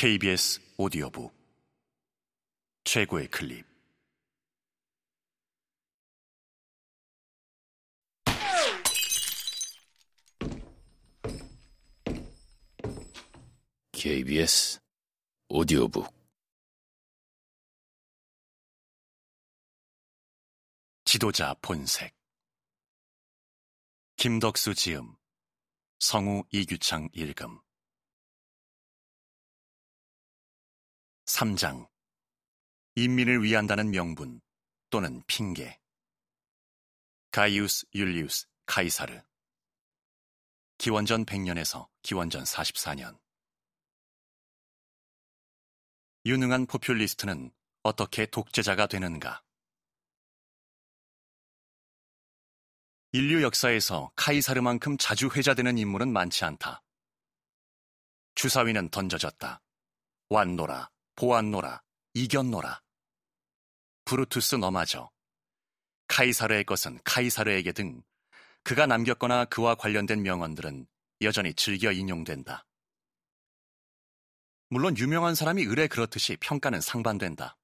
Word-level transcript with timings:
KBS 0.00 0.60
오디오북. 0.76 1.34
최고의 2.84 3.26
클립. 3.26 3.66
KBS 13.90 14.78
오디오북. 15.48 16.06
지도자 21.06 21.54
본색. 21.54 22.14
김덕수 24.14 24.76
지음. 24.76 25.16
성우 25.98 26.44
이규창 26.52 27.08
읽음 27.12 27.58
3장 31.38 31.88
인민을 32.96 33.44
위한다는 33.44 33.92
명분 33.92 34.40
또는 34.90 35.22
핑계 35.28 35.78
가이우스 37.30 37.86
율리우스 37.94 38.48
카이사르 38.66 39.22
기원전 40.78 41.24
100년에서 41.24 41.88
기원전 42.02 42.42
44년 42.42 43.20
유능한 46.26 46.66
포퓰리스트는 46.66 47.52
어떻게 47.84 48.26
독재자가 48.26 48.88
되는가? 48.88 49.44
인류 53.12 53.42
역사에서 53.44 54.10
카이사르만큼 54.16 54.98
자주 54.98 55.28
회자되는 55.28 55.78
인물은 55.78 56.12
많지 56.12 56.44
않다. 56.44 56.82
주사위는 58.34 58.90
던져졌다. 58.90 59.62
왔노라, 60.30 60.90
보았노라, 61.18 61.82
이겼노라. 62.14 62.80
브루투스 64.04 64.54
너마저. 64.54 65.10
카이사르의 66.06 66.62
것은 66.62 67.00
카이사르에게 67.02 67.72
등 67.72 68.04
그가 68.62 68.86
남겼거나 68.86 69.46
그와 69.46 69.74
관련된 69.74 70.22
명언들은 70.22 70.86
여전히 71.22 71.54
즐겨 71.54 71.90
인용된다. 71.90 72.64
물론 74.68 74.96
유명한 74.96 75.34
사람이 75.34 75.64
의뢰 75.64 75.88
그렇듯이 75.88 76.36
평가는 76.36 76.80
상반된다. 76.80 77.58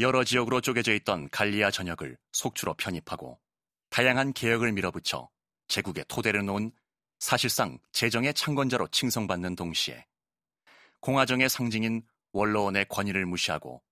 여러 0.00 0.24
지역으로 0.24 0.60
쪼개져 0.60 0.94
있던 0.94 1.28
갈리아 1.30 1.70
전역을 1.70 2.18
속주로 2.32 2.74
편입하고 2.74 3.38
다양한 3.90 4.32
개혁을 4.32 4.72
밀어붙여 4.72 5.30
제국의 5.68 6.06
토대를 6.08 6.44
놓은 6.44 6.72
사실상 7.20 7.78
재정의 7.92 8.34
창건자로 8.34 8.88
칭송받는 8.88 9.54
동시에 9.54 10.08
공화정의 11.00 11.48
상징인 11.48 12.02
원로원의 12.32 12.86
권위를 12.88 13.26
무시하고 13.26 13.82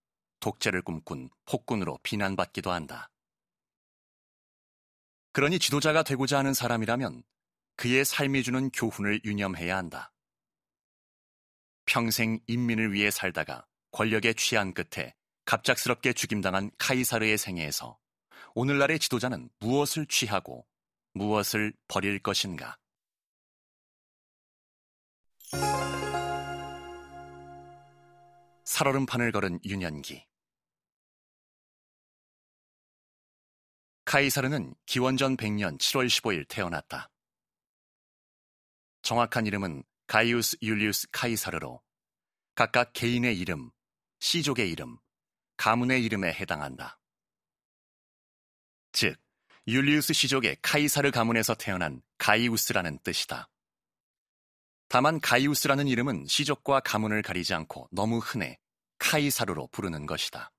독재를 0.40 0.82
꿈꾼 0.82 1.30
폭군으로 1.46 1.98
비난받기도 2.02 2.70
한다. 2.70 3.10
그러니 5.32 5.58
지도자가 5.58 6.02
되고자 6.02 6.38
하는 6.38 6.54
사람이라면 6.54 7.22
그의 7.76 8.04
삶이 8.04 8.42
주는 8.42 8.70
교훈을 8.70 9.20
유념해야 9.24 9.76
한다. 9.76 10.12
평생 11.84 12.40
인민을 12.46 12.92
위해 12.92 13.10
살다가 13.10 13.66
권력에 13.92 14.32
취한 14.32 14.74
끝에 14.74 15.14
갑작스럽게 15.44 16.12
죽임당한 16.12 16.70
카이사르의 16.78 17.38
생애에서 17.38 17.98
오늘날의 18.54 18.98
지도자는 18.98 19.50
무엇을 19.60 20.06
취하고 20.06 20.66
무엇을 21.12 21.72
버릴 21.88 22.18
것인가? 22.18 22.76
살얼음판을 28.66 29.30
걸은 29.30 29.60
유년기 29.64 30.26
카이사르는 34.04 34.74
기원전 34.86 35.36
100년 35.36 35.78
7월 35.78 36.06
15일 36.08 36.46
태어났다. 36.48 37.08
정확한 39.02 39.46
이름은 39.46 39.84
가이우스 40.08 40.56
율리우스 40.62 41.08
카이사르로 41.12 41.80
각각 42.56 42.92
개인의 42.92 43.38
이름, 43.38 43.70
시족의 44.18 44.70
이름, 44.70 44.98
가문의 45.56 46.04
이름에 46.04 46.32
해당한다. 46.32 46.98
즉, 48.92 49.16
율리우스 49.68 50.12
시족의 50.12 50.56
카이사르 50.62 51.12
가문에서 51.12 51.54
태어난 51.54 52.02
가이우스라는 52.18 52.98
뜻이다. 53.04 53.48
다만 54.96 55.20
가이우스라는 55.20 55.88
이름은 55.88 56.24
시족과 56.26 56.80
가문을 56.80 57.20
가리지 57.20 57.52
않고 57.52 57.86
너무 57.92 58.16
흔해 58.16 58.58
카이사르로 58.96 59.66
부르는 59.66 60.06
것이다. 60.06 60.50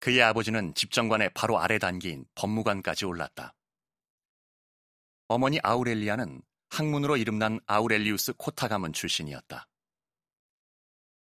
그의 0.00 0.20
아버지는 0.20 0.74
집정관의 0.74 1.30
바로 1.32 1.60
아래 1.60 1.78
단계인 1.78 2.24
법무관까지 2.34 3.04
올랐다. 3.04 3.54
어머니 5.28 5.60
아우렐리아는 5.62 6.42
학문으로 6.70 7.18
이름난 7.18 7.60
아우렐리우스 7.66 8.32
코타 8.32 8.66
가문 8.66 8.92
출신이었다. 8.92 9.68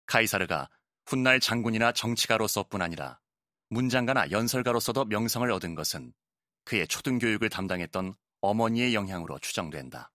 카이사르가 0.06 0.68
훗날 1.06 1.38
장군이나 1.38 1.92
정치가로서뿐 1.92 2.82
아니라 2.82 3.20
문장가나 3.68 4.32
연설가로서도 4.32 5.04
명성을 5.04 5.48
얻은 5.52 5.76
것은 5.76 6.12
그의 6.64 6.88
초등교육을 6.88 7.48
담당했던 7.48 8.16
어머니의 8.40 8.92
영향으로 8.92 9.38
추정된다. 9.38 10.10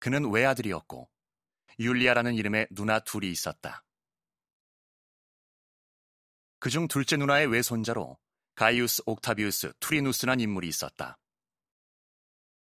그는 0.00 0.30
외아들이었고 0.32 1.08
율리아라는 1.78 2.34
이름의 2.34 2.68
누나 2.72 2.98
둘이 2.98 3.30
있었다. 3.30 3.84
그중 6.58 6.88
둘째 6.88 7.16
누나의 7.16 7.46
외손자로 7.46 8.18
가이우스 8.54 9.02
옥타비우스 9.06 9.72
투리누스란 9.80 10.40
인물이 10.40 10.68
있었다. 10.68 11.16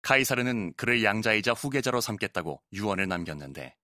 카이사르는 0.01 0.73
그를 0.75 1.03
양자이자 1.03 1.53
후계자로 1.53 2.01
삼겠다고 2.01 2.61
유언을 2.73 3.07
남겼는데 3.07 3.75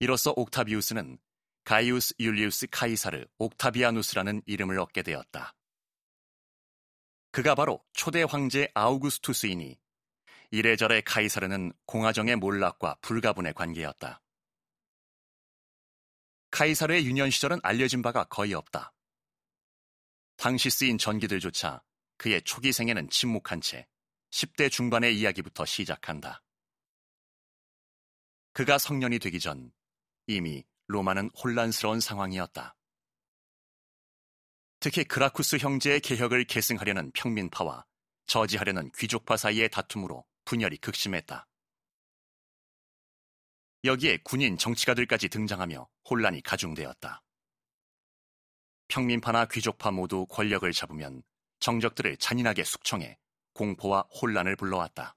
이로써 0.00 0.32
옥타비우스는 0.36 1.18
가이우스 1.64 2.14
율리우스 2.18 2.66
카이사르 2.70 3.24
옥타비아누스라는 3.38 4.42
이름을 4.46 4.78
얻게 4.78 5.02
되었다. 5.02 5.54
그가 7.30 7.54
바로 7.54 7.84
초대 7.92 8.22
황제 8.22 8.70
아우구스투스이니 8.74 9.78
이래저래 10.54 11.00
카이사르는 11.00 11.72
공화정의 11.84 12.36
몰락과 12.36 12.98
불가분의 13.00 13.54
관계였다. 13.54 14.22
카이사르의 16.52 17.04
유년 17.06 17.28
시절은 17.28 17.58
알려진 17.64 18.02
바가 18.02 18.22
거의 18.22 18.54
없다. 18.54 18.94
당시 20.36 20.70
쓰인 20.70 20.96
전기들조차 20.96 21.82
그의 22.18 22.40
초기 22.42 22.70
생에는 22.70 23.10
침묵한 23.10 23.60
채 23.60 23.88
10대 24.30 24.70
중반의 24.70 25.18
이야기부터 25.18 25.64
시작한다. 25.64 26.40
그가 28.52 28.78
성년이 28.78 29.18
되기 29.18 29.40
전 29.40 29.72
이미 30.28 30.64
로마는 30.86 31.30
혼란스러운 31.30 31.98
상황이었다. 31.98 32.76
특히 34.78 35.02
그라쿠스 35.02 35.56
형제의 35.56 35.98
개혁을 35.98 36.44
계승하려는 36.44 37.10
평민파와 37.10 37.84
저지하려는 38.26 38.92
귀족파 38.92 39.36
사이의 39.36 39.68
다툼으로 39.70 40.24
분열이 40.44 40.78
극심했다. 40.78 41.46
여기에 43.84 44.18
군인 44.24 44.56
정치가들까지 44.56 45.28
등장하며 45.28 45.88
혼란이 46.08 46.42
가중되었다. 46.42 47.22
평민파나 48.88 49.46
귀족파 49.46 49.90
모두 49.90 50.26
권력을 50.26 50.70
잡으면 50.72 51.22
정적들을 51.60 52.16
잔인하게 52.16 52.64
숙청해 52.64 53.18
공포와 53.52 54.02
혼란을 54.20 54.56
불러왔다. 54.56 55.16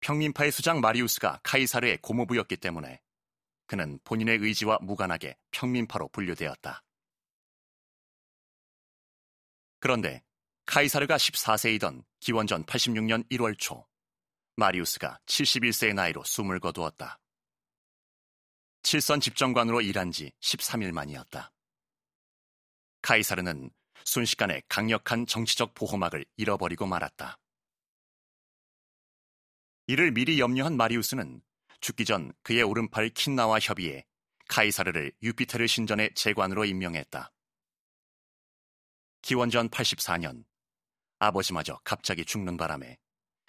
평민파의 0.00 0.50
수장 0.50 0.80
마리우스가 0.80 1.40
카이사르의 1.42 1.98
고모부였기 1.98 2.56
때문에 2.56 3.00
그는 3.66 3.98
본인의 4.04 4.38
의지와 4.38 4.78
무관하게 4.82 5.36
평민파로 5.52 6.08
분류되었다. 6.08 6.82
그런데 9.78 10.22
카이사르가 10.66 11.16
14세이던 11.16 12.04
기원전 12.20 12.64
86년 12.64 13.28
1월 13.30 13.58
초 13.58 13.86
마리우스가 14.56 15.18
71세의 15.26 15.94
나이로 15.94 16.22
숨을 16.24 16.60
거두었다. 16.60 17.18
칠선 18.82 19.20
집정관으로 19.20 19.80
일한 19.80 20.10
지 20.10 20.32
13일 20.40 20.92
만이었다. 20.92 21.52
카이사르는 23.02 23.70
순식간에 24.04 24.62
강력한 24.68 25.26
정치적 25.26 25.74
보호막을 25.74 26.24
잃어버리고 26.36 26.86
말았다. 26.86 27.38
이를 29.86 30.12
미리 30.12 30.38
염려한 30.38 30.76
마리우스는 30.76 31.42
죽기 31.80 32.04
전 32.04 32.32
그의 32.42 32.62
오른팔 32.62 33.10
킨나와 33.10 33.58
협의해 33.58 34.04
카이사르를 34.48 35.12
유피테르 35.22 35.66
신전의 35.66 36.14
재관으로 36.14 36.64
임명했다. 36.64 37.32
기원전 39.22 39.68
84년 39.68 40.44
아버지마저 41.22 41.78
갑자기 41.84 42.24
죽는 42.24 42.56
바람에 42.56 42.98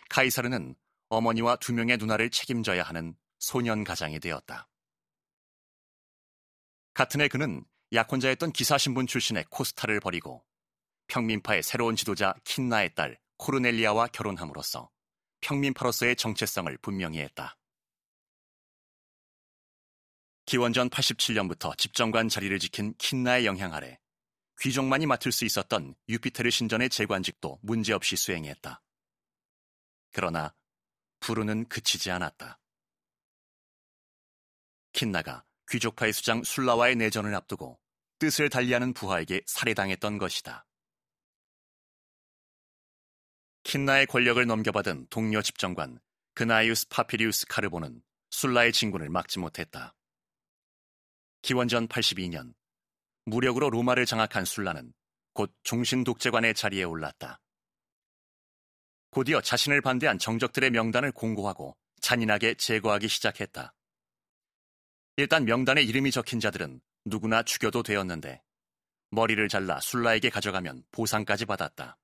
카이사르는 0.10 0.76
어머니와 1.10 1.56
두 1.56 1.74
명의 1.74 1.98
누나를 1.98 2.30
책임져야 2.30 2.84
하는 2.84 3.16
소년 3.40 3.84
가장이 3.84 4.20
되었다. 4.20 4.70
같은 6.94 7.22
해 7.22 7.28
그는 7.28 7.66
약혼자였던 7.92 8.52
기사신분 8.52 9.08
출신의 9.08 9.46
코스타를 9.50 10.00
버리고 10.00 10.46
평민파의 11.08 11.64
새로운 11.64 11.96
지도자 11.96 12.36
킨나의 12.44 12.94
딸 12.94 13.20
코르넬리아와 13.38 14.08
결혼함으로써 14.08 14.92
평민파로서의 15.42 16.16
정체성을 16.16 16.78
분명히 16.78 17.20
했다. 17.20 17.58
기원전 20.46 20.90
87년부터 20.90 21.76
집정관 21.78 22.30
자리를 22.30 22.58
지킨 22.60 22.94
킨나의 22.98 23.48
영향 23.48 23.74
아래 23.74 24.00
귀족만이 24.64 25.08
맡을 25.08 25.34
수 25.34 25.44
있었던 25.44 25.94
유피테르 26.08 26.50
신전의 26.50 26.90
재관직도 26.90 27.60
문제없이 27.62 28.16
수행했다. 28.16 28.82
그러나 30.14 30.56
불운은 31.20 31.68
그치지 31.68 32.10
않았다. 32.12 32.62
킨나가 34.94 35.44
귀족파의 35.70 36.14
수장 36.14 36.44
술라와의 36.46 36.96
내전을 36.96 37.36
앞두고 37.36 37.78
뜻을 38.20 38.50
달리하는 38.50 38.94
부하에게 38.94 39.42
살해당했던 39.48 40.18
것이다. 40.18 40.66
킨나의 43.64 44.06
권력을 44.06 44.46
넘겨받은 44.48 45.08
동료 45.10 45.42
집정관 45.42 46.00
그나이우스 46.36 46.88
파피리우스 46.88 47.48
카르보는 47.48 48.02
술라의 48.30 48.72
진군을 48.72 49.10
막지 49.10 49.40
못했다. 49.40 49.94
기원전 51.42 51.90
82년 51.90 52.54
무력으로 53.26 53.70
로마를 53.70 54.06
장악한 54.06 54.46
술라는 54.46 54.94
곧 55.34 55.54
종신 55.64 56.04
독재관의 56.04 56.54
자리에 56.54 56.84
올랐다. 56.84 57.40
곧이어 59.12 59.42
자신을 59.42 59.82
반대한 59.82 60.18
정적들의 60.18 60.72
명단을 60.72 61.12
공고하고 61.12 61.78
잔인하게 62.02 62.56
제거하기 62.56 63.08
시작했다. 63.08 63.74
일단 65.18 65.46
명단에 65.46 65.82
이름이 65.84 66.12
적힌 66.12 66.40
자들은 66.40 66.82
누구나 67.06 67.44
죽여도 67.44 67.84
되었는데 67.84 68.42
머리를 69.12 69.48
잘라 69.48 69.80
술라에게 69.80 70.30
가져가면 70.30 70.84
보상까지 70.92 71.46
받았다. 71.46 71.98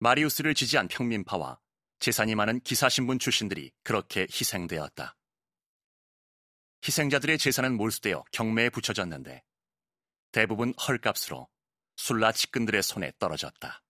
마리우스를 0.00 0.54
지지한 0.54 0.88
평민파와 0.88 1.58
재산이 2.00 2.34
많은 2.34 2.60
기사신분 2.60 3.18
출신들이 3.18 3.72
그렇게 3.82 4.22
희생되었다. 4.22 5.16
희생자들의 6.86 7.38
재산은 7.38 7.76
몰수되어 7.76 8.24
경매에 8.32 8.70
붙여졌는데 8.70 9.42
대부분 10.32 10.72
헐값으로 10.74 11.48
술라 11.96 12.32
측근들의 12.32 12.82
손에 12.82 13.12
떨어졌다. 13.18 13.82